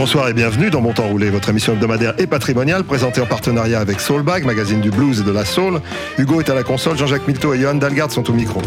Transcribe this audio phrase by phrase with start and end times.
[0.00, 3.80] Bonsoir et bienvenue dans Mon Temps Roulé, votre émission hebdomadaire et patrimoniale présentée en partenariat
[3.80, 5.82] avec Soulbag, magazine du blues et de la soul.
[6.16, 8.62] Hugo est à la console, Jean-Jacques Milto et Johan Dalgard sont au micro.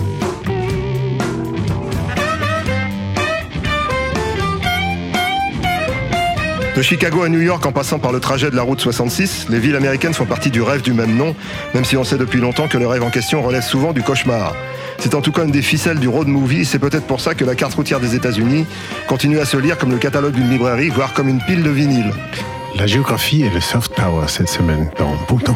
[6.75, 9.57] De Chicago à New York en passant par le trajet de la route 66, les
[9.57, 11.35] villes américaines font partie du rêve du même nom,
[11.73, 14.53] même si on sait depuis longtemps que le rêve en question relève souvent du cauchemar.
[15.03, 17.43] C'est en tout cas une des ficelles du road movie, c'est peut-être pour ça que
[17.43, 18.65] la carte routière des États-Unis
[19.05, 22.13] continue à se lire comme le catalogue d'une librairie, voire comme une pile de vinyle.
[22.77, 25.55] La géographie et le soft power cette semaine dans Bon temps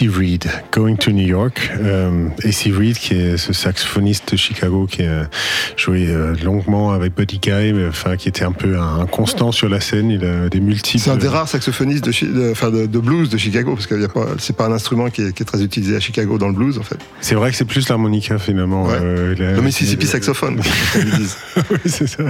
[0.00, 1.70] AC Reed, Going to New York.
[1.80, 5.28] Euh, AC Reed, qui est ce saxophoniste de Chicago qui a
[5.76, 9.50] joué euh, longuement avec Buddy Guy, mais, enfin qui était un peu un, un constant
[9.52, 10.10] sur la scène.
[10.10, 11.02] Il a des multiples.
[11.02, 13.86] C'est un des rares saxophonistes de, Chi- de- enfin, de, de blues de Chicago, parce
[13.86, 14.08] que
[14.38, 16.78] c'est pas un instrument qui est, qui est très utilisé à Chicago dans le blues,
[16.78, 16.98] en fait.
[17.20, 18.86] C'est vrai que c'est plus l'harmonica finalement.
[18.86, 18.98] Ouais.
[19.00, 20.56] Euh, il a- Le Mississippi saxophone,
[20.92, 21.36] comme ils disent.
[21.70, 22.22] oui, c'est ça.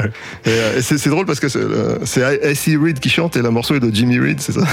[0.46, 1.98] Et, euh, et c'est drôle parce que c'est euh,
[2.50, 2.76] A.C.
[2.76, 4.60] Reed qui chante et le morceau est de Jimmy Reed, c'est ça?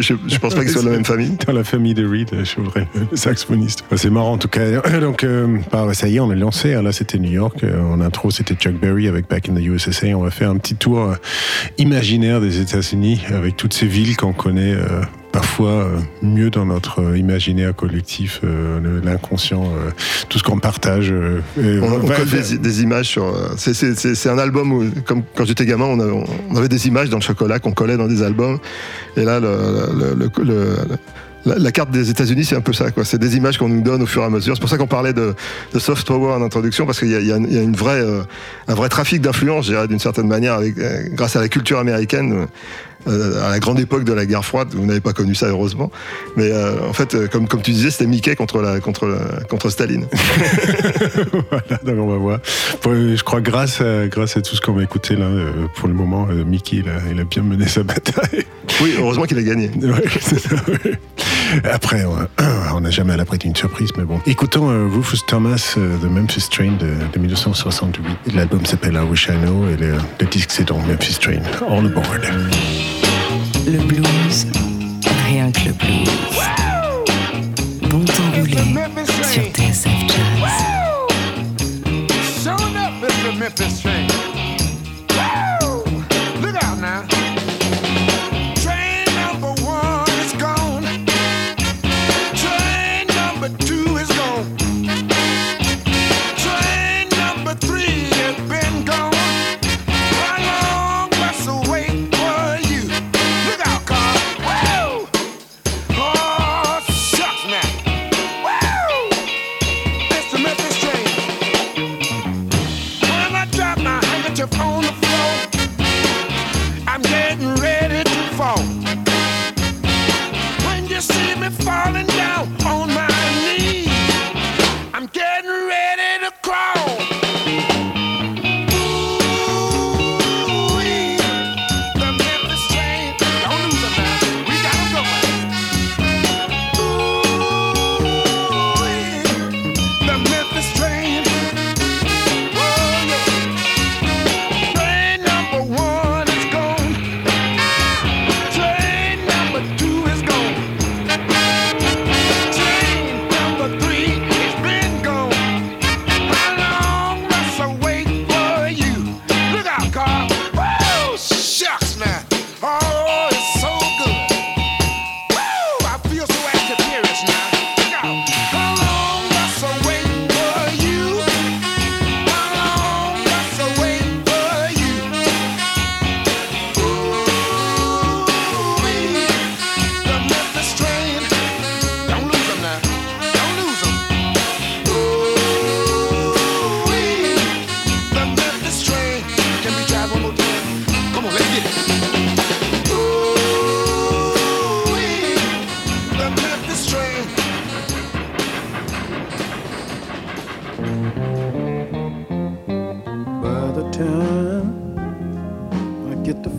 [0.00, 1.17] Je, je pense pas qu'ils soient de la même famille.
[1.46, 3.84] Dans la famille de Reed, je voudrais le saxophoniste.
[3.96, 4.80] C'est marrant en tout cas.
[5.00, 6.74] Donc, euh, bah, ça y est, on est lancé.
[6.74, 6.82] hein.
[6.82, 7.64] Là, c'était New York.
[7.64, 10.08] Euh, En intro, c'était Chuck Berry avec Back in the USSA.
[10.16, 11.14] On va faire un petit tour euh,
[11.78, 14.74] imaginaire des États-Unis avec toutes ces villes qu'on connaît.
[15.38, 19.62] Parfois euh, mieux dans notre euh, imaginaire collectif, euh, l'inconscient,
[20.28, 21.10] tout ce qu'on partage.
[21.10, 23.32] et On, on des, des images sur.
[23.56, 27.18] c'est- un album où, comme quand j'étais gamin, on avait, on avait des images dans
[27.18, 28.58] le chocolat qu'on collait dans des albums.
[29.16, 29.48] Et là, le,
[29.96, 30.76] le- le- le-
[31.46, 32.90] la, la carte des États-Unis, c'est un peu ça.
[32.90, 33.04] quoi.
[33.04, 34.54] C'est des images qu'on nous donne au fur et à mesure.
[34.56, 35.34] C'est pour ça qu'on parlait de,
[35.72, 37.76] de soft power en introduction, parce qu'il y a, y a- il y a une
[37.76, 38.22] vraie, euh,
[38.66, 41.78] un vrai trafic d'influence, je dirais, d'une certaine manière, avec, euh, grâce à la culture
[41.78, 42.48] américaine.
[43.06, 45.90] Euh, à la grande époque de la guerre froide, vous n'avez pas connu ça heureusement,
[46.36, 49.44] mais euh, en fait, euh, comme, comme tu disais, c'était Mickey contre, la, contre, la-
[49.44, 50.06] contre Staline.
[51.50, 52.38] voilà, donc on va voir.
[52.82, 55.88] Bon, je crois grâce à, grâce à tout ce qu'on va écouter là, euh, pour
[55.88, 58.44] le moment, euh, Mickey, il a, il a bien mené sa bataille.
[58.82, 59.70] Oui, heureusement qu'il a gagné.
[59.82, 60.98] Ouais, c'est ça, ouais.
[61.64, 62.26] Après, on-
[62.74, 64.20] on n'a jamais à l'abri d'une surprise, mais bon.
[64.26, 68.34] Écoutons euh, Rufus Thomas euh, de Memphis Train de, de 1968.
[68.34, 71.40] L'album s'appelle I Wish I Know et le, le disque c'est donc Memphis Train.
[71.68, 72.20] All aboard.
[73.70, 74.46] Le blues,
[75.26, 76.08] rien que le blues.
[77.90, 78.56] Bon temps roulé
[79.04, 80.54] sur TSF Jazz.
[82.42, 83.36] Showing up, Mr.
[83.38, 84.17] Memphis Train.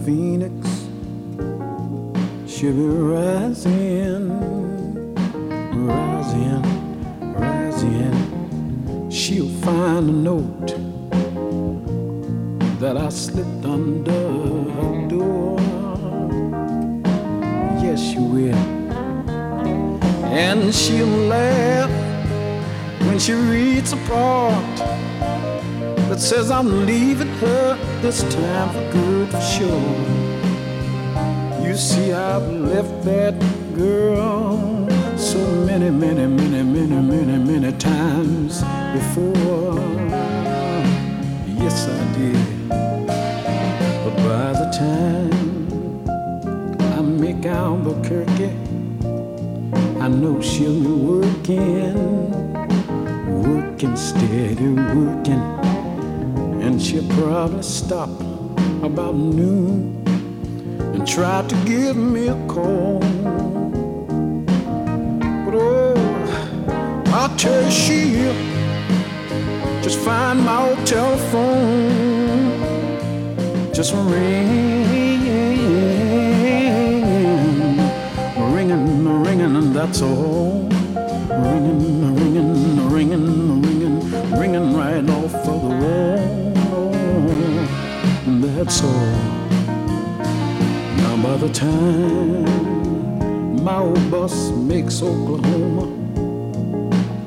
[0.10, 0.53] Phoenix.
[2.48, 4.29] She'll be rising,
[5.88, 6.63] rising,
[7.36, 9.12] rising.
[9.12, 10.69] She'll find a note
[12.79, 14.24] that I slipped under
[14.77, 15.60] her door.
[17.84, 18.65] Yes, she will.
[20.43, 21.91] And she'll laugh
[23.08, 24.77] when she reads a part
[26.10, 29.96] that says I'm leaving this time for good for sure.
[31.65, 33.36] You see, I've left that
[33.75, 38.62] girl so many, many, many, many, many, many times
[38.93, 39.79] before.
[41.62, 42.69] Yes, I did.
[42.69, 46.10] But by the time
[46.98, 48.51] I make Albuquerque,
[50.01, 51.96] I know she'll be working,
[53.43, 55.58] working steady, working.
[56.79, 58.09] She'll probably stop
[58.81, 60.01] about noon
[60.79, 63.00] and try to give me a call.
[65.45, 68.33] But oh, I'll tell you, she'll
[69.83, 72.63] just find my old telephone,
[73.74, 74.89] just ring,
[78.53, 80.69] ringing, ringing, and that's all.
[81.29, 81.99] Ringing,
[88.81, 88.91] All.
[90.98, 92.45] Now by the time
[93.63, 95.86] my old bus makes Oklahoma,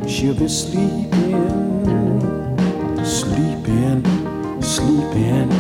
[0.09, 1.13] she'll be sleeping,
[3.05, 4.03] sleeping,
[4.63, 5.51] sleeping.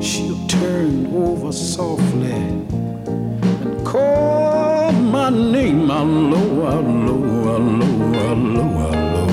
[0.00, 8.38] She'll turn over softly and call my name out low, out low, out low, out
[8.38, 9.28] low, out low.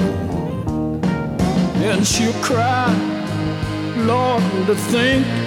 [1.83, 2.93] And she'll cry,
[4.05, 5.42] Lord, to think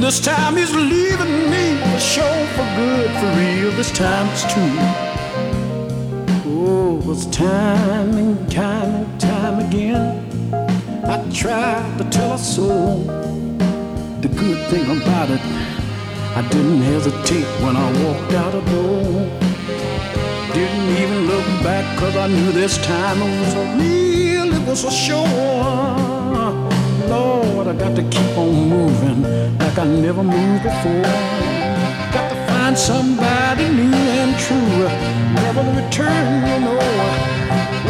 [0.00, 3.70] this time he's leaving me for sure, for good, for real.
[3.72, 4.76] This time it's true.
[6.46, 10.24] Oh, it's time and time and time again.
[11.04, 12.98] I tried to tell her so.
[14.22, 15.40] The good thing about it,
[16.34, 19.04] I didn't hesitate when I walked out the door.
[20.54, 24.84] Didn't even look back, cause I knew this time it was a real, it was
[24.84, 26.23] a sure.
[27.08, 29.22] Lord, I got to keep on moving
[29.58, 31.02] like I never moved before.
[32.12, 34.88] Got to find somebody new and true,
[35.34, 36.78] never to return, you know.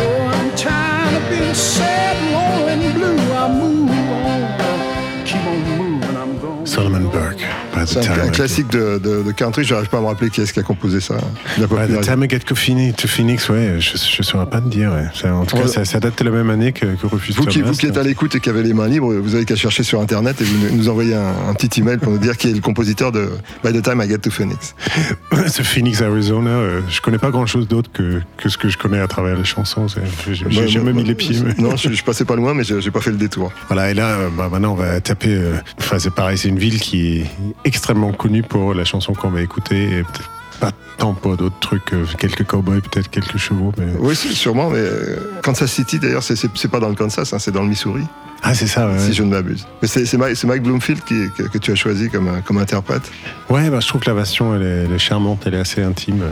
[0.02, 3.18] Oh, I'm tired of being sad, lonely, and blue.
[3.32, 6.66] I move on, keep on moving, I'm going.
[6.66, 7.42] Solomon Burke,
[7.86, 10.60] C'est un, classique de, de, de country, j'arrive pas à me rappeler qui est-ce qui
[10.60, 11.16] a composé ça.
[11.58, 14.92] By the time I get to Phoenix, ouais, je, je saurais pas te dire.
[14.92, 15.04] Ouais.
[15.14, 17.44] Ça, en tout cas, ça, ça date de la même année que, que Rufus Vous
[17.46, 17.70] qui, Thomas.
[17.72, 19.82] vous qui êtes à l'écoute et qui avez les mains libres, vous avez qu'à chercher
[19.82, 22.54] sur internet et vous nous envoyez un, un petit email pour nous dire qui est
[22.54, 23.28] le compositeur de
[23.64, 24.74] By the Time I Get to Phoenix.
[25.48, 28.78] Ce Phoenix, Arizona, euh, je connais pas grand chose d'autre que, que ce que je
[28.78, 29.86] connais à travers les chansons.
[29.88, 31.36] J'ai Bah, jamais bah, mis les pieds.
[31.44, 33.52] mais- Non, je, je passais pas loin, mais j'ai j'ai pas fait le détour.
[33.68, 35.30] Voilà, et là, euh, bah, maintenant, on va taper.
[35.34, 37.26] euh, Enfin, c'est pareil, c'est une ville qui est
[37.74, 39.82] extrêmement connue pour la chanson qu'on va écouter.
[39.98, 43.72] Et peut-être pas tant pour d'autres trucs, euh, quelques cowboys, peut-être quelques chevaux.
[43.76, 43.86] Mais...
[43.98, 47.62] Oui, sûrement, mais euh, Kansas City, d'ailleurs, c'est- pas dans le Kansas, hein, c'est dans
[47.62, 48.04] le Missouri,
[48.42, 48.98] Ah, c'est ça, ouais.
[49.00, 49.66] si je ne m'abuse.
[49.82, 53.10] Mais c'est Mike, Bloomfield qui, que, que tu as choisi comme, euh, comme interprète.
[53.50, 55.82] Ouais, bah, je trouve que la version, elle est, elle est charmante, elle est assez
[55.82, 56.22] intime.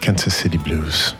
[0.00, 1.14] Kansas City Blues.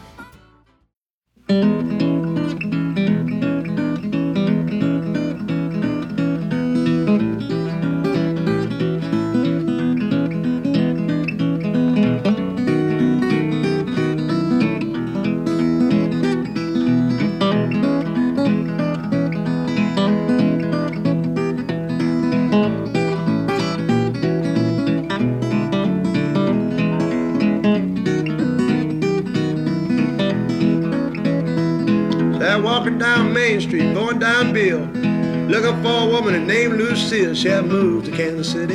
[35.54, 37.32] Looking for a woman named Lucille.
[37.32, 38.75] She had moved to Kansas City.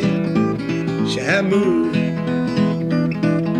[1.09, 1.93] She had moved.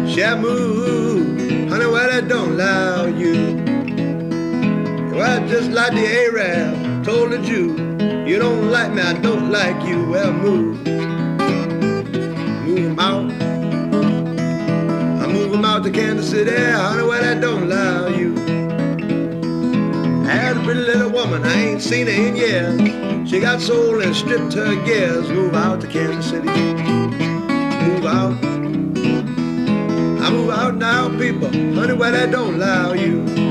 [0.10, 1.70] She had moved.
[1.70, 3.58] Honey, well, that don't allow you.
[5.14, 7.76] Well, just like the Arab told the Jew,
[8.26, 10.10] you don't like me, I don't like you.
[10.10, 10.78] Well, move.
[12.66, 13.32] Move 'em out.
[15.22, 16.56] I move 'em out to Kansas City.
[16.56, 18.34] Honey, well, that don't allow you.
[20.26, 23.09] I had a pretty little woman, I ain't seen her in years.
[23.30, 25.30] She got sold and stripped her gears.
[25.30, 26.48] Move out to Kansas City.
[26.48, 28.34] Move out.
[30.24, 31.50] I move out now, people.
[31.76, 33.49] Honey, where that don't allow you.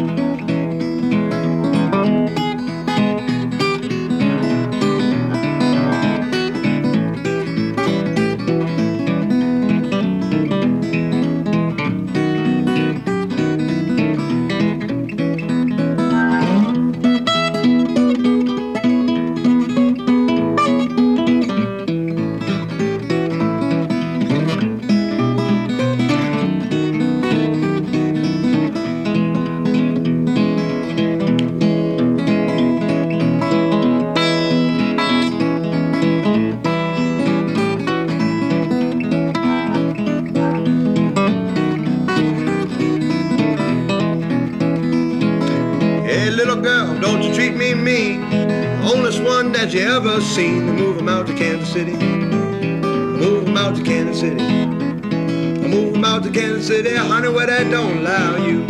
[49.69, 50.65] That you ever seen.
[50.77, 51.93] Move him out to Kansas City.
[51.93, 54.43] Move him out to Kansas City.
[54.43, 58.65] Move him out to Kansas City, honey, where that don't allow you.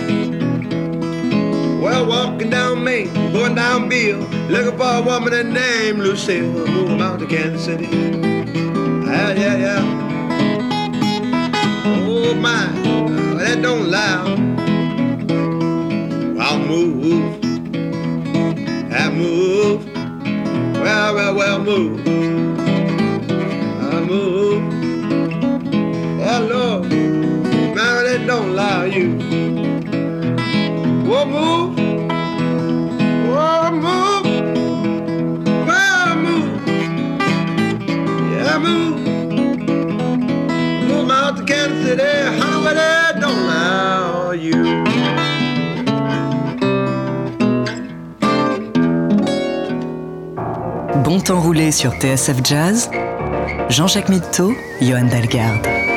[1.81, 4.19] Well, walking down Main, going down Bill,
[4.49, 6.67] looking for a woman named Lucille.
[6.67, 7.87] Move him out to Kansas City.
[7.87, 9.85] Yeah, yeah, yeah.
[11.85, 12.67] Oh my,
[13.39, 14.35] that don't allow.
[16.43, 17.39] I'll move.
[18.93, 19.88] I move
[20.99, 22.28] how I well move.
[51.09, 52.91] Bon temps roulé sur TSF Jazz.
[53.71, 55.88] Jean-Jacques Mitteau, Johan Dalgarde.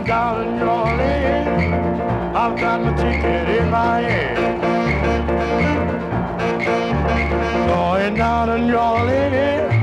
[0.00, 2.34] Going down to New Orleans.
[2.34, 4.62] I've got my ticket in my hand.
[7.68, 9.74] Going down to New Orleans,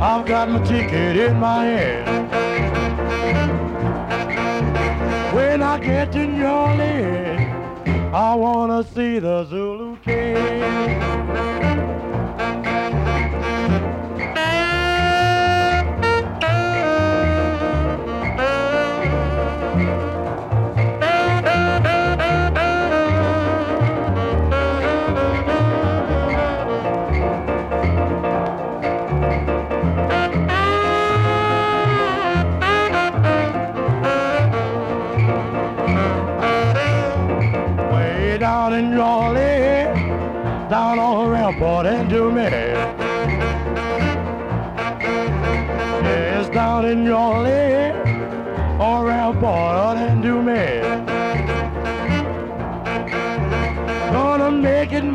[0.00, 2.30] I've got my ticket in my hand.
[5.34, 11.67] When I get to New Orleans, I wanna see the Zulu King.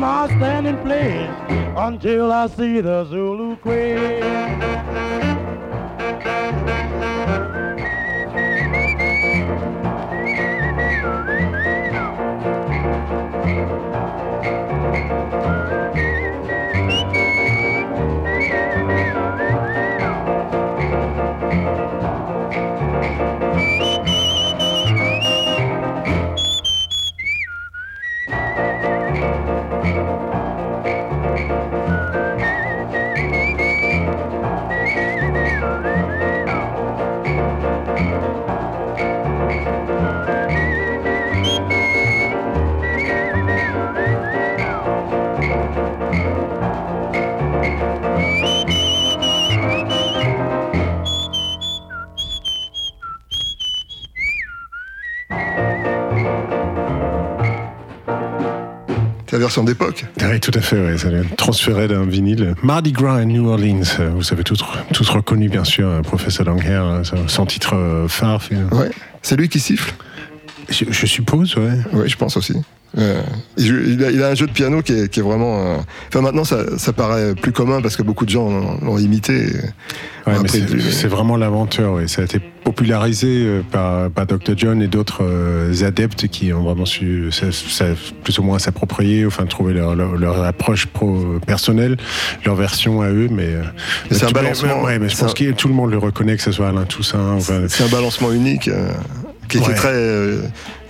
[0.04, 1.30] I'll stand in place
[1.78, 4.73] until I see the Zulu Queen.
[59.44, 60.06] Version d'époque.
[60.22, 62.54] Oui, tout à fait, ouais, ça transférer d'un vinyle.
[62.62, 66.46] Mardi Gras à New Orleans, euh, vous avez tous, tous reconnu bien sûr euh, Professeur
[66.46, 68.40] Longhair, hein, son- titre euh, phare.
[68.72, 68.90] Ouais.
[69.20, 69.92] C'est lui qui siffle?
[70.70, 71.76] Je, je suppose, ouais.
[71.92, 72.54] Oui, je pense aussi.
[72.96, 73.20] Euh,
[73.56, 75.60] il, a, un jeu de piano qui est, qui est vraiment.
[75.66, 75.76] euh,
[76.08, 79.48] Enfin, maintenant, ça, ça paraît plus commun parce que beaucoup de gens l'ont imité.
[80.26, 80.34] Ouais,
[80.92, 81.94] c'est vraiment l'inventeur.
[81.94, 82.06] ouais.
[82.06, 84.54] Ça a été popularisé euh, par, par Dr.
[84.56, 87.84] John et d'autres euh, adeptes qui ont vraiment su ça- ça-
[88.22, 91.96] plus ou moins s'approprier, enfin trouver leur, leur, leur approche pro personnelle,
[92.46, 93.28] leur version à eux.
[93.30, 93.50] Mais,
[94.10, 94.82] Mais c'est un balancement.
[94.84, 96.84] Ouais, mais je pense un- que tout le monde le reconnaît, que ce soit Alain
[96.84, 97.32] Toussaint.
[97.36, 98.70] Enfin, C'est un balancement unique
[99.48, 99.70] qui, Ouais.
[99.72, 100.32] est très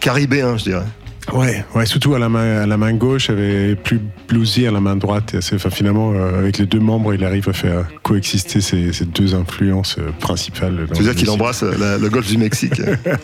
[0.00, 0.84] caribéen, je dirais.
[1.32, 4.80] Ouais, ouais, surtout à la main, à la main gauche, avait plus bluesy à la
[4.80, 5.34] main droite.
[5.34, 9.06] Et enfin, finalement, euh, avec les deux membres, il arrive à faire coexister ces, ces
[9.06, 10.86] deux influences euh, principales.
[10.92, 12.94] C'est-à-dire qu'il embrasse la- le golfe du Mexique euh,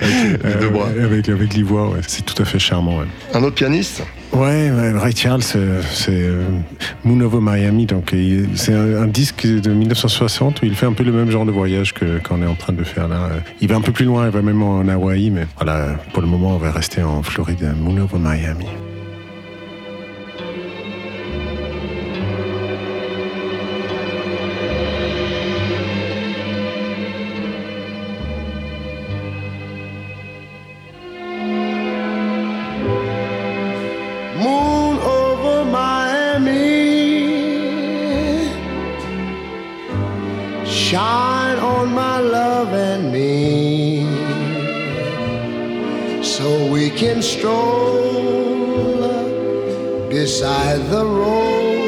[0.00, 0.88] avec les deux bras.
[0.88, 2.00] Avec, avec l'ivoire, ouais.
[2.06, 2.98] c'est tout à fait charmant.
[2.98, 3.06] ouais.
[3.32, 4.02] Un autre pianiste?
[4.34, 6.42] Ouais, Ray Charles, euh, c'est euh,
[7.04, 8.12] Moon Over Miami, donc
[8.56, 11.94] c'est un, disque de 1960 où il fait un peu le même genre de voyage
[11.94, 13.28] qu'on est en train de faire là.
[13.30, 16.20] Euh, Il va un peu plus loin, il va même en Hawaï, mais voilà, pour
[16.20, 18.66] le moment, on va rester en Floride, Moon Over Miami.
[46.96, 48.04] Can stroll
[50.08, 51.84] beside the road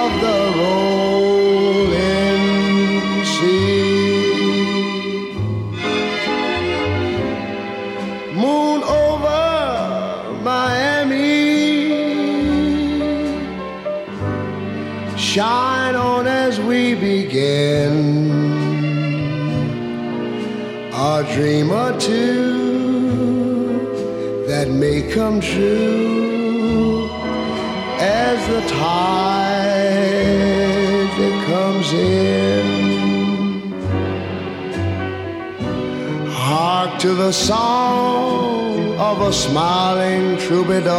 [0.00, 2.04] of the rolling
[3.24, 3.76] sea.
[8.34, 11.56] moon over Miami.
[15.18, 18.46] Shine on as we begin
[20.92, 22.45] a dream or two
[24.78, 27.08] may come true
[27.98, 29.96] as the tide
[31.18, 32.66] that comes in.
[36.28, 40.92] Hark to the song of a smiling troubadour.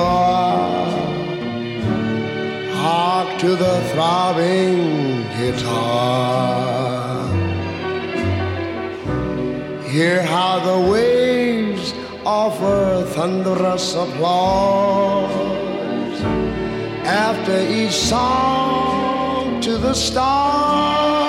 [2.81, 7.27] Hark to the throbbing guitar.
[9.87, 11.46] Hear how the waves
[12.27, 15.31] offer thunderous applause
[17.05, 21.26] after each song to the stars.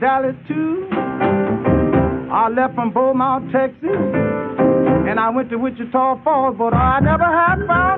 [0.00, 0.88] Dallas too.
[0.90, 3.84] I left from Beaumont, Texas.
[3.84, 7.89] And I went to Wichita Falls, but I never had found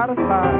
[0.00, 0.56] satisfied.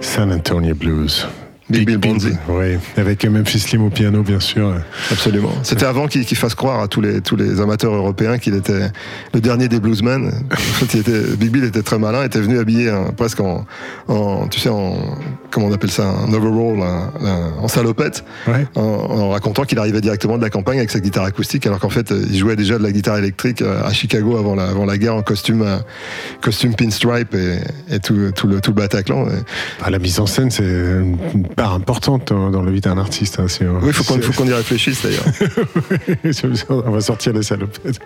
[0.00, 1.45] San Antonio Blues.
[1.68, 2.32] Big Bill Bonzi.
[2.48, 4.74] Oui, avec Memphis Slim au piano, bien sûr.
[5.10, 5.50] Absolument.
[5.64, 8.88] C'était avant qu'il fasse croire à tous les, tous les amateurs européens qu'il était
[9.34, 10.30] le dernier des bluesmen.
[10.52, 13.66] En fait, il était, Big Bill était très malin, était venu habillé hein, presque en,
[14.06, 14.96] en, tu sais, en,
[15.50, 18.64] comment on appelle ça, un overall, un- un- en salopette, Ouais.
[18.76, 21.88] en, en racontant qu'il arrivait directement de la campagne avec sa guitare acoustique, alors qu'en
[21.90, 24.84] fait, euh, il jouait déjà de la guitare électrique euh, à Chicago avant la, avant
[24.86, 25.78] la guerre en costume, euh,
[26.40, 27.58] costume pinstripe et,
[27.92, 29.26] et tout, tout le, tout le Bataclan.
[29.26, 29.30] Et-
[29.82, 30.62] Ah, la mise en scène, c'est
[31.56, 33.40] part importante dans, la vie d'un artiste.
[33.40, 35.24] hein, si on- oui, il faut qu'on y réfléchisse d'ailleurs.
[36.86, 37.98] on va sortir les salopettes.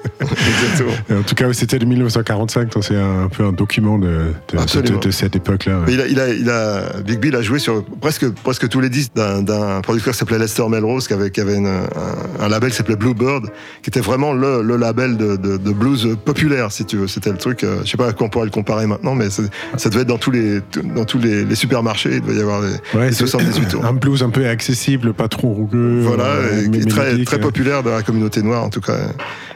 [1.11, 4.59] En tout cas, c'était de 1945, donc c'est un, peu un document de, de- de,
[4.59, 4.99] Absolument.
[5.01, 5.81] de cette époque-là.
[5.89, 8.89] Il a, il a, il a, Big Bill a joué sur presque, presque tous les
[8.89, 12.71] disques d'un, producteur qui s'appelait Lester Melrose, qui avait, qui avait une- un, un label
[12.71, 13.47] qui s'appelait Bluebird,
[13.83, 15.37] qui était vraiment le, le label de,
[15.73, 17.09] blues populaire, si tu veux.
[17.09, 19.29] C'était le truc, euh, je sais pas à quoi on pourrait le comparer maintenant, mais
[19.31, 19.43] ça
[19.91, 20.61] devait être dans tous les,
[20.95, 22.61] dans tous les, les supermarchés, il devait y avoir
[22.95, 23.85] Ouais, c'est 78 tours.
[23.85, 26.03] un blues un peu accessible, pas trop rugueux.
[26.03, 27.41] Voilà, euh, et très, très euh.
[27.41, 28.97] populaire dans la communauté noire, en tout cas.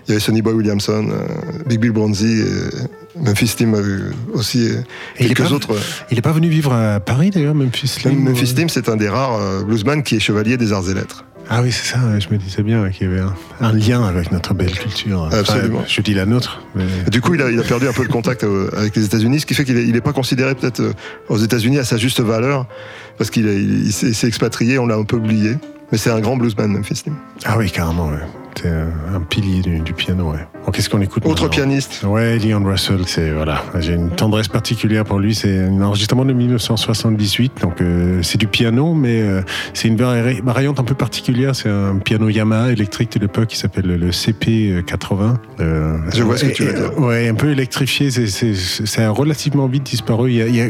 [0.07, 1.27] Il y avait Sonny Boy Williamson, euh,
[1.67, 3.83] Big Bill Bronzy, et Memphis avait
[4.33, 4.77] aussi euh,
[5.19, 5.77] Et il quelques pas- autres.
[6.11, 9.09] Il est pas venu vivre à Paris d'ailleurs, Memphis Slim Memphis Slim, c'est un des
[9.09, 11.25] rares bluesman qui est chevalier des arts et lettres.
[11.51, 14.33] Ah oui, c'est ça, je me disais bien qu'il y avait un, un lien avec
[14.33, 15.23] notre belle culture.
[15.23, 15.85] Enfin, Absolument.
[15.87, 16.63] je dis la nôtre.
[16.75, 19.05] mais- Du coup, il a, il a perdu un peu le contact euh, avec les
[19.05, 20.93] États-Unis, ce qui fait qu'il n'est pas considéré peut-être euh,
[21.29, 22.67] aux États-Unis à sa juste valeur,
[23.19, 25.57] parce qu'il est- il, il s'est il s'est expatrié, on l'a un peu oublié.
[25.93, 27.15] Mais c'est un grand bluesman, Memphis Slim.
[27.45, 28.19] Ah oui, carrément, ouais.
[28.57, 30.47] C'est un, un pilier du, du piano, ouais.
[30.65, 32.05] Bon, Qu'est-ce qu'on écoute Autre pianiste.
[32.07, 35.35] Ouais, Leon Russell, c'est voilà, j'ai une tendresse particulière pour lui.
[35.35, 39.43] C'est un enregistrement de 1978, donc euh, c'est du piano, mais euh,
[39.73, 41.55] c'est une vari- variante un peu particulière.
[41.57, 45.35] C'est un piano Yamaha électrique de l'époque qui s'appelle le CP80.
[45.61, 46.99] Euh, Je vois ce que tu veux dire.
[46.99, 48.11] Ouais, un peu électrifié.
[48.11, 50.31] C'est- relativement vite disparu.
[50.31, 50.69] Il y a- il y a-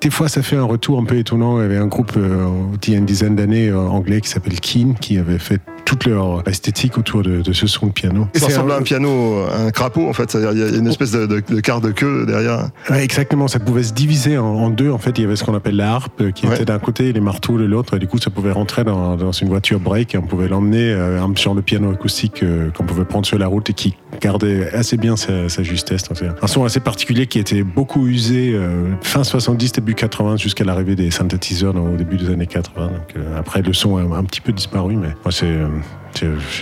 [0.00, 1.58] des fois, ça fait un retour un peu étonnant.
[1.58, 2.48] Il y avait un groupe euh,
[2.86, 6.06] il y a une dizaine d'années euh, anglais qui s'appelle Keen, qui avait fait toute
[6.06, 8.28] leur esthétique autour de, de ce son de piano.
[8.34, 10.30] Ça ressemble un- à un piano, un crapaud, en fait.
[10.30, 12.68] C'est-à-dire, il y a- une espèce de, de, de quart de queue derrière.
[12.88, 14.92] Ouais, exactement, ça pouvait se diviser en, en deux.
[14.92, 16.54] En fait, il y avait ce qu'on appelle la harpe euh, qui Ouais.
[16.54, 17.96] était d'un côté et les marteaux de l'autre.
[17.96, 20.92] Et du coup, ça pouvait rentrer dans, dans une voiture break et on pouvait l'emmener
[20.92, 23.96] euh, un- sur le piano acoustique euh, qu'on pouvait prendre sur la route et qui
[24.20, 26.04] gardait assez bien sa, sa justesse.
[26.04, 30.62] Donc, un son assez particulier qui était beaucoup usé euh, fin 70, début 80 jusqu'à
[30.62, 32.86] l'arrivée des synthétiseurs au début des années 80.
[32.86, 35.46] Donc, euh, après, le son a un, petit peu disparu, mais moi, c'est-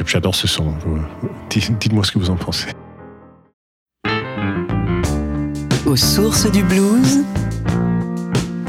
[0.07, 0.75] j'adore ce son.
[1.51, 2.69] Dites-moi ce que vous en pensez.
[5.87, 7.25] Aux sources du blues,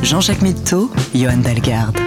[0.02, 2.00] Jean-Jacques Mitteau, Johan Dalgarde.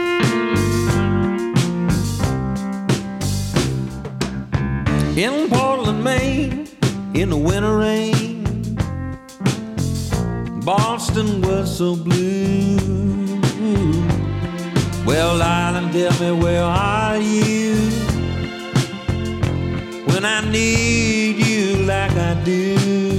[5.16, 6.66] in Portland, Maine,
[7.14, 8.42] in the winter rain.
[10.64, 12.76] Boston was so blue.
[15.04, 17.61] Well, darling, tell me where are you?
[20.22, 23.11] When I need you like I do?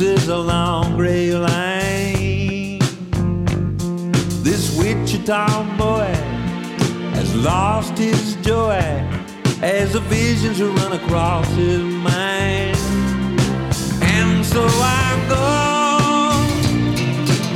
[0.00, 2.78] Is a long gray line.
[4.44, 6.14] This Wichita boy
[7.14, 8.78] has lost his joy
[9.62, 12.76] as the visions run across his mind.
[14.02, 15.46] And so I go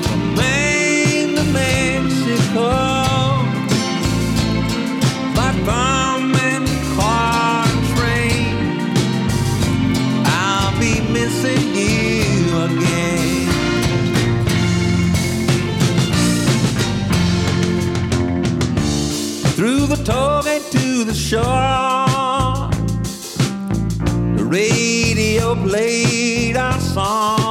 [0.02, 2.91] from Maine to Mexico
[20.04, 21.42] Gate to the shore,
[24.36, 27.41] the radio played our song.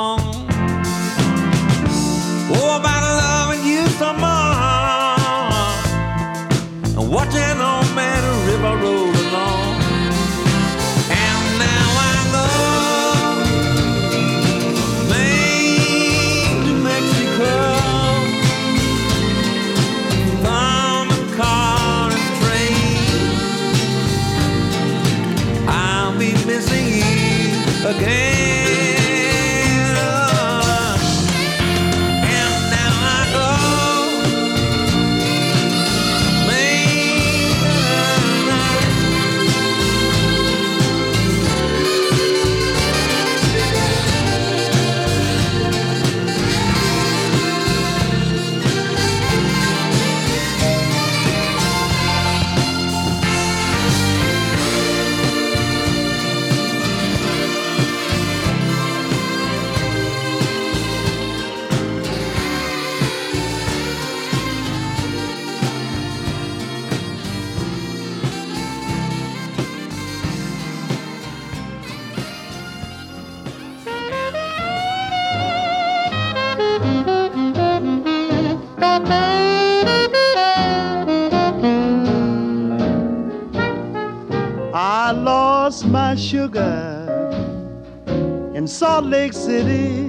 [88.82, 90.08] Salt Lake City.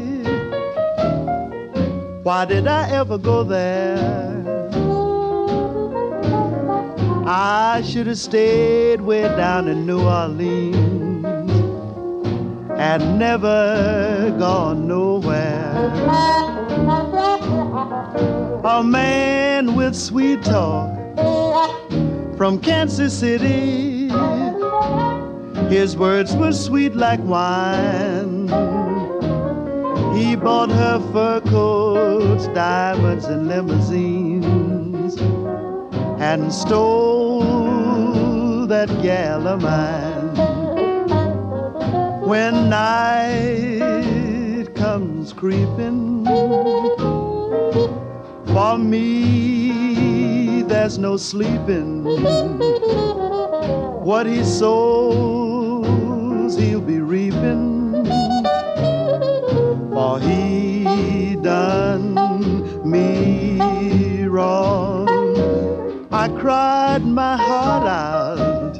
[2.22, 3.98] Why did I ever go there?
[7.26, 11.22] I should have stayed way down in New Orleans
[12.78, 15.74] and never gone nowhere.
[18.64, 20.96] A man with sweet talk
[22.38, 24.08] from Kansas City.
[25.68, 28.31] His words were sweet like wine.
[30.14, 35.16] He bought her fur coats, diamonds, and limousines,
[36.20, 37.42] and stole
[38.66, 40.36] that gal of mine.
[42.28, 43.80] When night
[44.74, 46.26] comes creeping,
[48.54, 52.04] for me there's no sleeping.
[54.04, 55.41] What he sows,
[60.18, 62.14] he done
[62.88, 65.08] me wrong.
[66.12, 68.76] I cried my heart out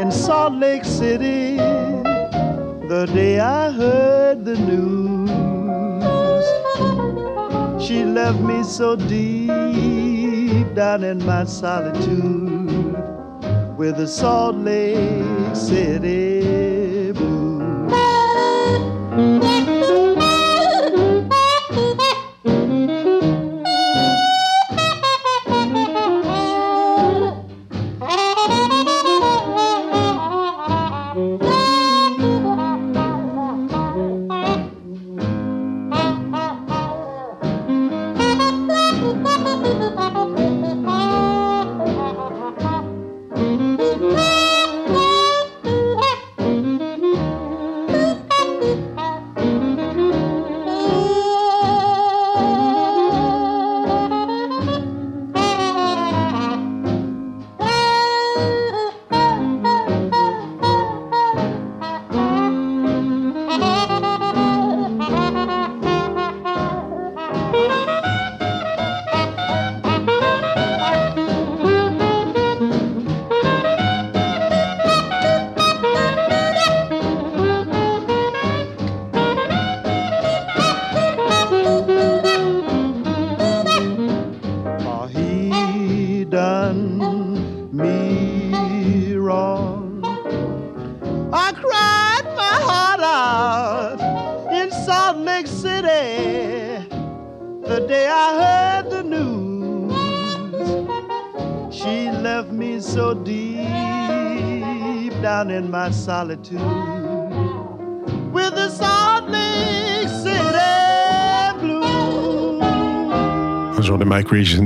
[0.00, 5.26] in Salt Lake City the day I heard the news.
[7.82, 12.96] She left me so deep down in my solitude
[13.76, 16.55] with the Salt Lake City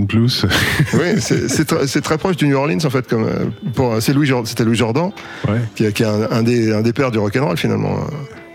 [0.07, 0.47] Blues.
[0.95, 3.07] oui, c'est- c'est tr- c'est très proche du New Orleans en fait.
[3.09, 3.45] Comme euh,
[3.75, 5.11] pour, c'est Louis, c'était Louis Jordan,
[5.49, 5.59] Ouais.
[5.75, 7.99] qui, qui est un, un des, un des pères du rock'n'roll finalement.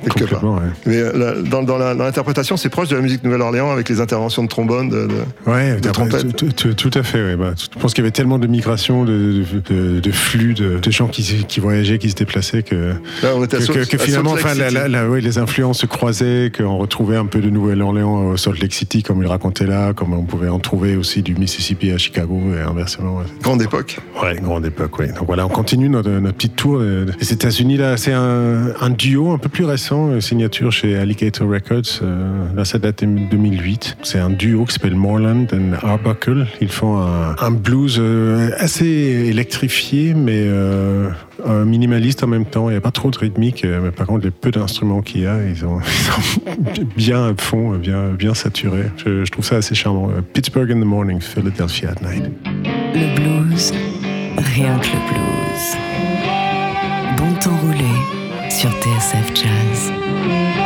[0.08, 0.44] Euh, quelque part.
[0.44, 0.60] Ouais.
[0.86, 4.44] Mais euh, la- dans, dans l'interprétation, c'est proche de la musique Nouvelle-Orléans avec les interventions
[4.44, 4.90] de trombone.
[4.90, 5.14] De, de-
[5.52, 6.36] Ouais, de après, trompette.
[6.36, 7.24] tout, tout- tout à fait.
[7.24, 7.36] ouais.
[7.36, 11.08] Bah, je pense qu'il y avait tellement de migrations, de, de, flux, de, de gens
[11.08, 12.94] qui, qui voyageaient, qui se déplaçaient, que,
[13.24, 15.80] Là, on était à que, Salt- que- que à finalement, enfin, la- ouais, les influences
[15.80, 19.66] se croisaient, qu'on retrouvait un peu de Nouvelle-Orléans au Salt Lake City, comme il racontait
[19.68, 23.22] là, comme on pouvait en trouver aussi du Mississippi à Chicago et inversement.
[23.42, 23.98] Grande époque.
[24.22, 25.08] Ouais, grande époque, oui.
[25.10, 27.78] Donc voilà, on continue notre, notre petite tour des des États-Unis.
[27.78, 32.00] Là, c'est un, un duo un peu plus récent, euh, signature chez Alligator Records.
[32.02, 33.98] euh, là, ça date de 2008.
[34.04, 36.48] C'est un duo qui s'appelle Moreland and Arbuckle.
[36.62, 40.48] Ils font un, blues euh, assez électrifié, mais
[41.66, 42.70] minimaliste en même temps.
[42.70, 45.28] Il n'y a pas trop de rythmique, mais par contre, les peu d'instruments qu'il y
[45.28, 45.80] a, ils sont
[46.96, 48.92] bien à fond, bien, bien saturés.
[48.98, 50.10] Je, trouve ça assez charmant.
[50.34, 52.24] Pittsburgh in the morning, Philadelphia at night.
[52.94, 53.74] Le blues,
[54.56, 55.78] rien que le blues.
[57.18, 58.15] Bon temps roulé
[58.56, 60.65] sur TSF Jazz.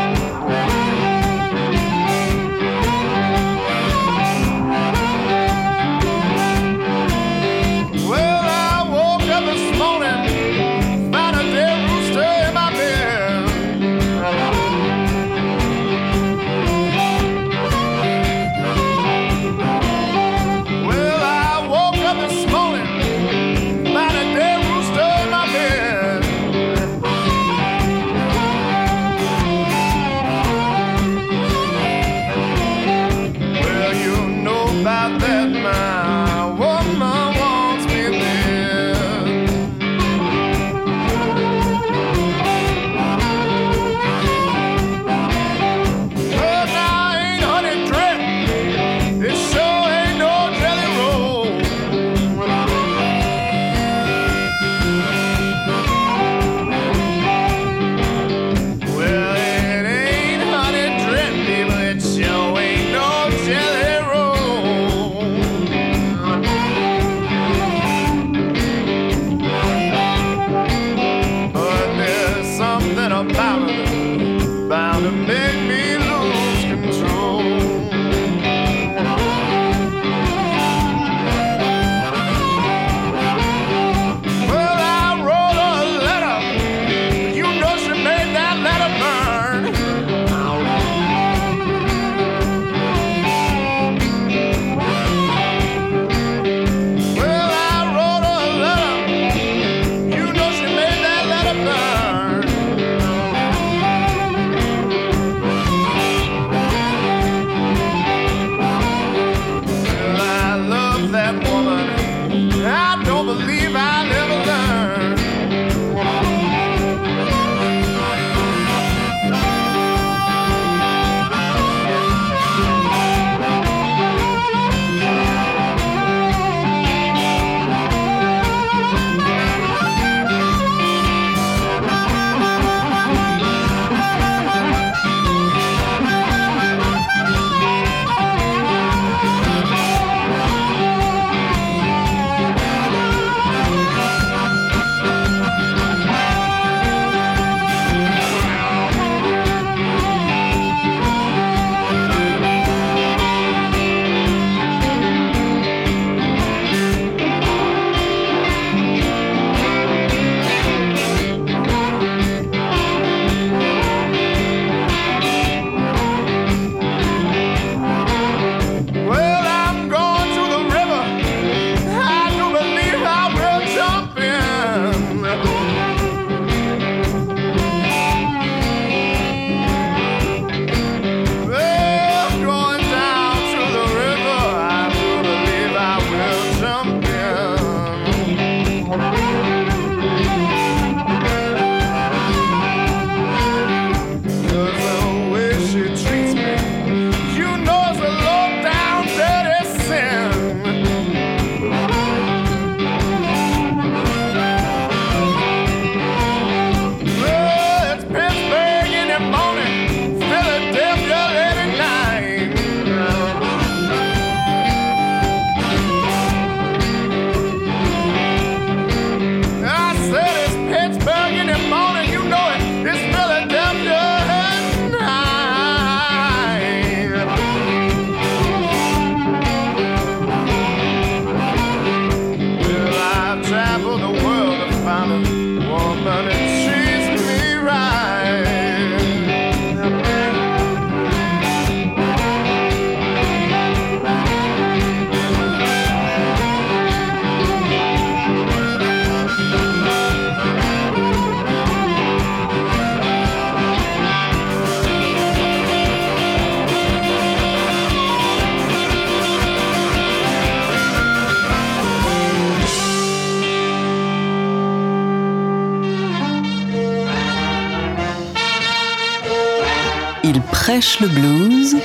[270.97, 271.75] Le blues.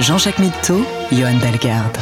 [0.00, 1.98] Jean-Jacques Mitteau, Johan Dalgarde.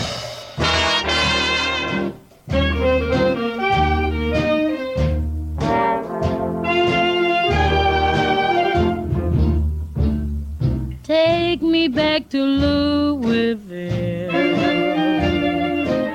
[11.02, 14.30] Take me back to Louisville.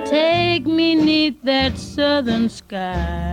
[0.05, 3.26] Take me neath that southern sky.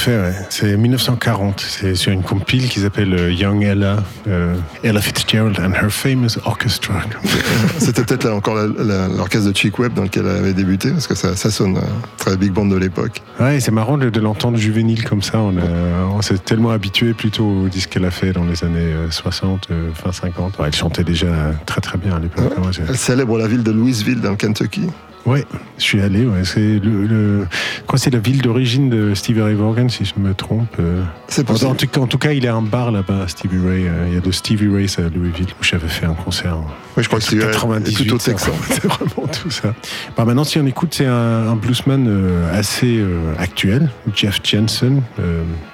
[0.00, 0.18] Fait.
[0.20, 0.32] ouais.
[0.48, 1.60] C'est 1940.
[1.60, 3.96] C'est sur une compile qui s'appelle euh, Young Ella,
[4.28, 7.00] euh, Ella Fitzgerald and Her Famous Orchestra.
[7.78, 11.14] C'était peut-être là encore l'orchestre de Chick Webb dans lequel elle avait débuté, parce que
[11.14, 11.80] ça, ça sonne euh,
[12.16, 13.22] très big band de l'époque.
[13.38, 15.38] Ouais, c'est marrant de, de l'entendre juvénile comme ça.
[15.38, 18.78] On, a- on s'est tellement habitué plutôt au disque qu'elle a fait dans les années
[18.80, 20.58] euh, 60, euh, fin 50.
[20.58, 21.28] Ouais, elle chantait déjà
[21.66, 22.52] très très bien à l'époque.
[22.58, 22.70] Ouais.
[22.88, 24.82] Elle célèbre la ville de Louisville dans le Kentucky.
[25.26, 25.44] Ouais,
[25.76, 26.24] je suis allé.
[26.26, 27.46] Ouais, c'est le, le-
[27.86, 30.74] quoi, c'est la ville d'origine de Stevie Ray Vaughan, si je me trompe.
[30.80, 31.02] euh.
[31.28, 31.70] C'est possible.
[31.70, 33.86] en tout cas, en tout cas, il y a un bar là-bas, Stevie Ray.
[33.86, 36.56] euh, Il y a de Stevie Ray à Louisville où j'avais fait un concert.
[36.96, 38.52] Oui, je crois que Stevie Ray est 98, plutôt ça, texan.
[38.70, 39.74] C'est vraiment tout ça.
[40.16, 43.04] Bah, maintenant, si on écoute, c'est un, un bluesman euh, assez
[43.38, 45.02] actuel, Jeff Jensen.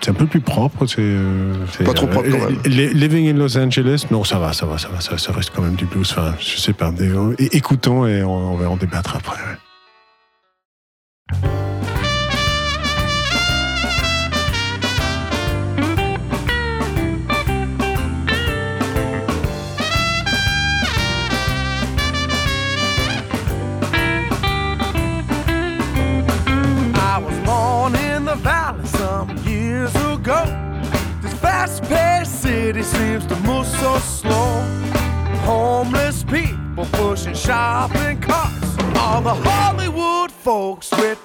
[0.00, 0.86] C'est un peu plus propre.
[0.86, 1.14] C'est,
[1.78, 2.58] c'est, Pas trop propre, quand même.
[2.66, 5.52] Li- Living in Los Angeles, non, ça va, ça va, ça va, ça, ça reste
[5.54, 6.08] quand même du blues.
[6.10, 6.90] Enfin, je sais pas.
[6.90, 7.12] Des-
[7.52, 9.36] écoutons et on, on va en débattre après.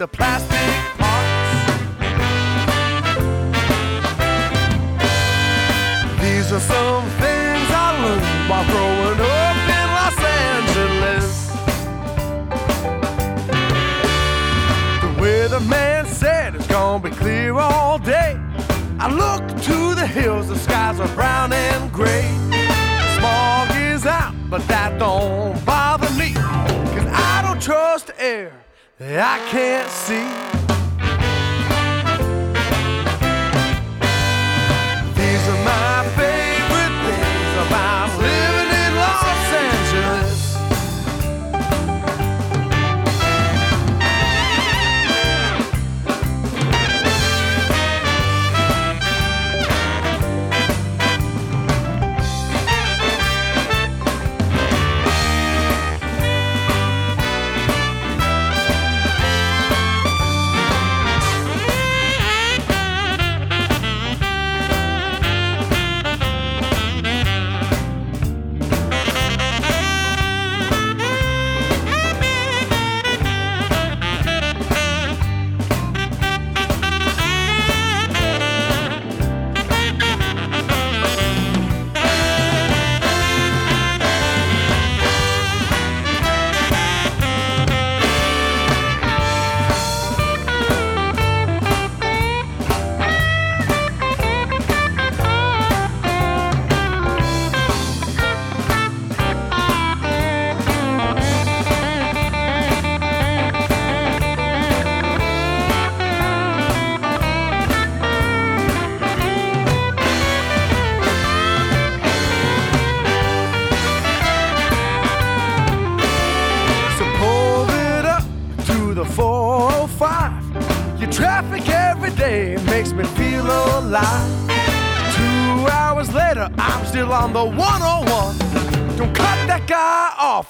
[0.02, 0.91] The plastic
[29.04, 30.71] I can't see.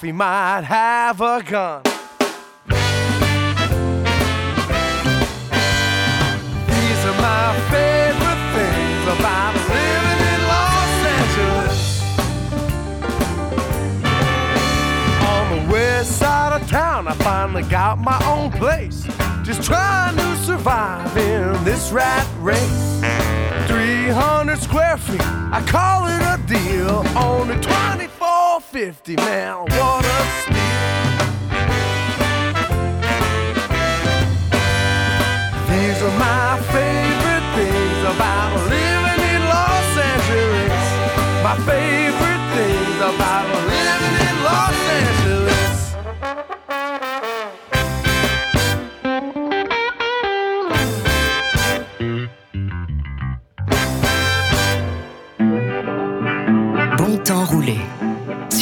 [0.02, 1.91] He might have a gun.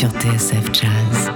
[0.00, 1.28] Sur TSF Jazz.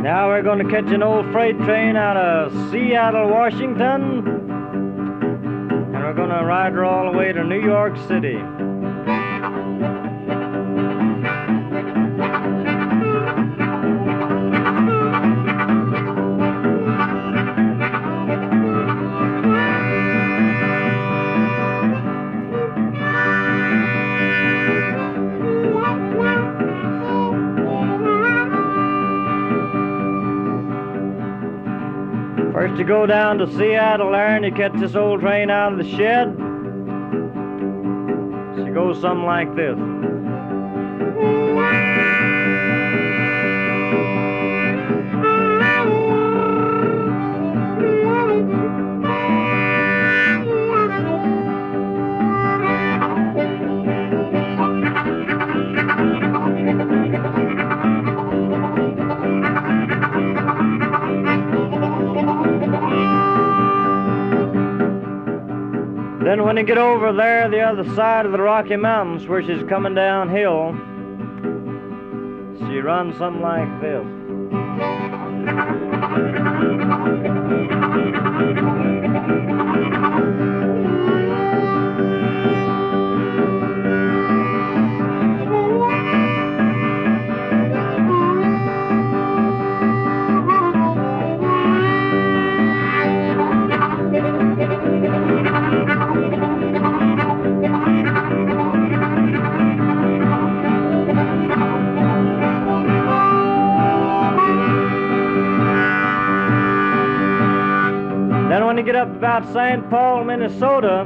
[0.00, 4.28] Now we're going to catch an old freight train out of Seattle, Washington.
[5.72, 8.38] And we're going to ride her all the way to New York City.
[32.92, 36.28] Go down to Seattle and you catch this old train out of the shed.
[38.54, 39.91] She goes something like this.
[66.62, 70.70] When get over there, the other side of the Rocky Mountains, where she's coming downhill,
[72.60, 74.06] she runs something like this.
[108.84, 109.88] Get up about St.
[109.90, 111.04] Paul, Minnesota,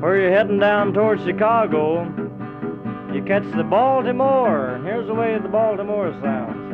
[0.00, 2.02] where you're heading down towards Chicago,
[3.14, 4.82] you catch the Baltimore.
[4.84, 6.64] Here's the way the Baltimore sounds.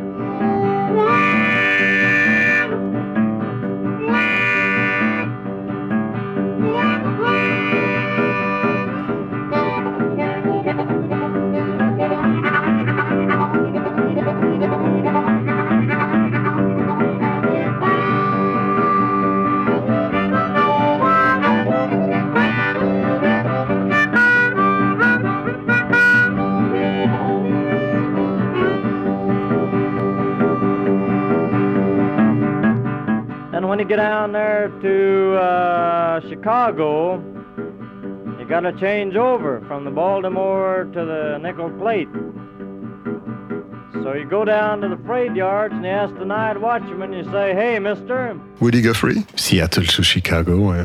[33.90, 37.16] Get down there to uh, Chicago,
[38.38, 42.06] you got to change over from the Baltimore to the nickel plate.
[44.04, 47.24] So you go down to the freight yards and you ask the night watchman, you
[47.32, 49.24] say, hey, mister, Woody Guthrie.
[49.34, 50.84] Seattle to Chicago, ouais.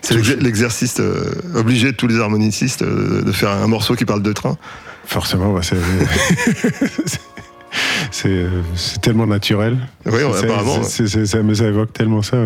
[0.00, 4.06] C'est l'exer- l'exercice euh, obligé de tous les harmonicistes euh, de faire un morceau qui
[4.06, 4.56] parle de train.
[5.04, 5.76] Forcément, bah, c'est
[8.16, 9.76] c'est euh, c'est tellement naturel.
[10.06, 12.38] Oui, C'est- apparemment, c'est- c'est- ça, me- ça évoque tellement ça.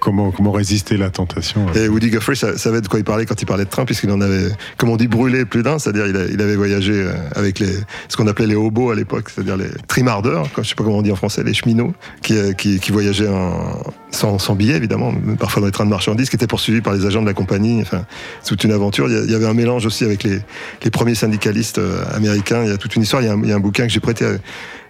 [0.00, 1.66] Comment, comment résister à la tentation.
[1.74, 4.10] Et Woody Guthrie sa- savait de quoi il parlait quand il parlait de train, puisqu'il
[4.10, 4.48] en avait,
[4.78, 7.68] comme on dit, brûlé plus d'un, c'est-à-dire il, avait voyagé euh, avec les,
[8.08, 11.02] ce qu'on appelait les hobos à l'époque, c'est-à-dire les trimardeurs, je sais pas comment on
[11.02, 15.12] dit en français, les cheminots, qui, euh, qui, qui voyageaient en, sans, sans billet évidemment,
[15.22, 17.34] mais parfois dans les trains de marchandises, qui étaient poursuivis par les agents de la
[17.34, 18.06] compagnie, enfin,
[18.42, 19.08] c'est toute une aventure.
[19.10, 20.40] Il y, avait un mélange aussi avec les,
[20.84, 21.80] les premiers syndicalistes
[22.14, 23.60] américains, il y a toute une histoire, il y a un, il y a un
[23.60, 24.30] bouquin que j'ai prêté à,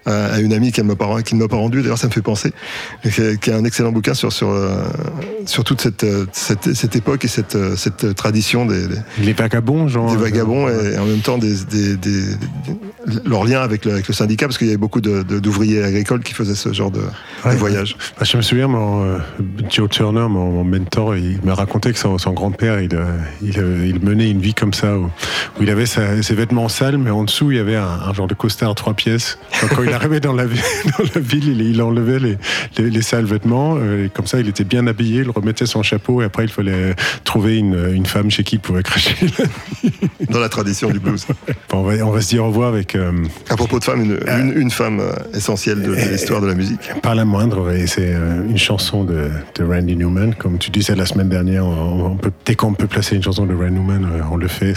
[0.08, 1.82] à, à une amie qui ne m'a pas, qui ne m'a pas rendu.
[1.82, 2.52] D'ailleurs, ça me fait penser,
[3.40, 4.82] qui, a un excellent bouquin sur sur euh,
[5.46, 9.32] sur toute cette, euh, cette cette époque et cette euh, cette tradition des, des Les
[9.32, 10.10] vagabonds, genre.
[10.10, 14.08] des vagabonds et en même temps des, des, des- des- leur lien avec le, avec
[14.08, 16.90] le syndicat parce qu'il y avait beaucoup de- de- d'ouvriers agricoles qui faisaient ce genre
[16.90, 17.56] de, de Ouais.
[17.56, 17.96] voyage.
[18.18, 19.18] Bah, je me souviens, mon, euh,
[19.70, 22.90] Joe Turner, mon, mon mentor, il m'a raconté que son, son grand-père, il,
[23.42, 23.56] il,
[23.86, 27.10] il menait une vie comme ça, où, où il avait sa- ses vêtements sales, mais
[27.10, 29.38] en dessous, il y avait un, un genre de costard trois pièces.
[29.62, 30.60] Donc, quand il arrivait dans la, ville-
[30.98, 32.38] dans la ville, il, enlevait les,
[32.78, 35.82] les, les sales vêtements, euh, et comme ça, il était bien habillé, il remettait son
[35.82, 36.94] chapeau, et après, il fallait
[37.24, 39.14] trouver une, une femme chez qui il pouvait cracher.
[40.30, 41.26] Dans la tradition du blues.
[41.70, 42.94] Bon, on, va, on va se dire au revoir avec...
[42.94, 43.12] euh,
[43.48, 46.54] À propos de femmes, une, une, une femme euh, essentielle de, de l'histoire de la
[46.54, 46.80] musique.
[47.02, 50.34] Pas la moindre, et c'est euh, une chanson de, de Randy Newman.
[50.34, 53.46] Comme tu disais la semaine dernière, on, on peut, dès qu'on peut placer une chanson
[53.46, 54.74] de Randy Newman, euh, on le fait.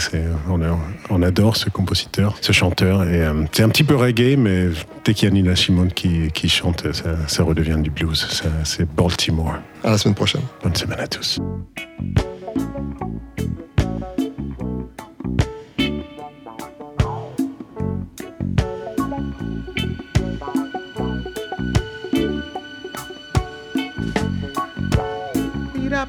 [1.10, 3.02] On, adore ce compositeur, ce chanteur.
[3.04, 4.66] Et euh, c'est un petit peu reggae, mais
[5.04, 8.26] dès qu'il y a Nina Simone qui, qui chante, ça, ça redevient du blues.
[8.30, 9.56] Ça, c'est Baltimore.
[9.84, 10.42] À la semaine prochaine.
[10.62, 11.40] Bonne semaine à tous.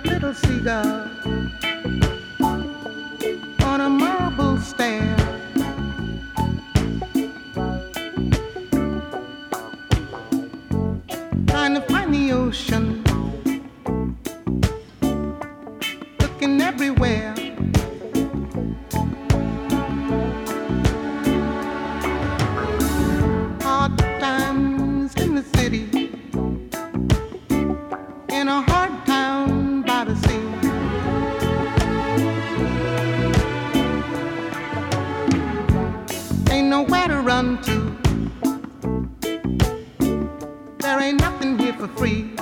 [0.05, 1.09] Little seagull
[3.73, 5.22] on a marble stair.
[11.74, 13.03] Trying to find the ocean,
[16.19, 17.34] looking everywhere.
[23.63, 26.11] Hard times in the city
[28.30, 30.45] in a hard town by the sea.
[36.53, 37.82] Ain't nowhere to run to.
[41.88, 42.32] For free.